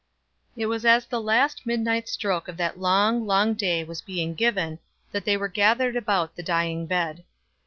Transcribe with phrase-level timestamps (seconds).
[0.57, 4.79] It was as the last midnight stroke of that long, long day was being given,
[5.11, 7.23] that they were gathered about the dying bed.